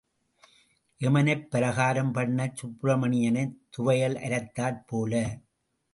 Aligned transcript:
எமனைப் 1.01 1.51
பலகாரம் 1.51 2.11
பண்ணிச் 2.11 2.55
சுப்பிரமணியனைத் 2.55 3.55
துவையல் 3.77 4.17
அரைத்தாற் 4.21 4.81
போல. 4.87 5.13